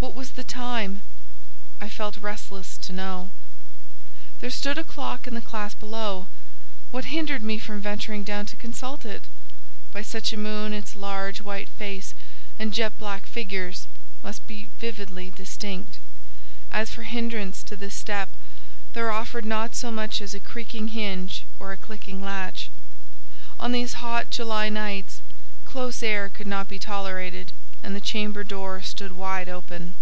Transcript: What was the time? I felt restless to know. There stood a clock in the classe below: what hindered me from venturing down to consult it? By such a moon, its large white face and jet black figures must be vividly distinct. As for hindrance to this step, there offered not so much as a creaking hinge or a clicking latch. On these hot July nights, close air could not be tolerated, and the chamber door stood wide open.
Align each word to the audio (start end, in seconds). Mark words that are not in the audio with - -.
What 0.00 0.14
was 0.14 0.30
the 0.30 0.44
time? 0.44 1.02
I 1.78 1.88
felt 1.90 2.16
restless 2.16 2.78
to 2.78 2.92
know. 2.94 3.30
There 4.40 4.48
stood 4.48 4.78
a 4.78 4.82
clock 4.84 5.26
in 5.26 5.34
the 5.34 5.42
classe 5.42 5.74
below: 5.74 6.26
what 6.90 7.06
hindered 7.12 7.42
me 7.42 7.58
from 7.58 7.82
venturing 7.82 8.24
down 8.24 8.46
to 8.46 8.56
consult 8.56 9.04
it? 9.04 9.24
By 9.92 10.00
such 10.02 10.32
a 10.32 10.38
moon, 10.38 10.72
its 10.72 10.96
large 10.96 11.42
white 11.42 11.68
face 11.68 12.14
and 12.58 12.72
jet 12.72 12.98
black 12.98 13.26
figures 13.26 13.86
must 14.22 14.46
be 14.46 14.68
vividly 14.78 15.28
distinct. 15.30 15.98
As 16.72 16.88
for 16.88 17.02
hindrance 17.02 17.62
to 17.64 17.76
this 17.76 17.94
step, 17.94 18.30
there 18.94 19.10
offered 19.10 19.44
not 19.44 19.74
so 19.74 19.90
much 19.92 20.22
as 20.22 20.32
a 20.32 20.40
creaking 20.40 20.88
hinge 20.88 21.44
or 21.58 21.72
a 21.72 21.76
clicking 21.76 22.24
latch. 22.24 22.70
On 23.58 23.72
these 23.72 24.00
hot 24.04 24.30
July 24.30 24.70
nights, 24.70 25.20
close 25.66 26.02
air 26.02 26.30
could 26.30 26.46
not 26.46 26.68
be 26.70 26.78
tolerated, 26.78 27.52
and 27.82 27.96
the 27.96 28.00
chamber 28.00 28.44
door 28.44 28.82
stood 28.82 29.10
wide 29.10 29.48
open. 29.48 29.94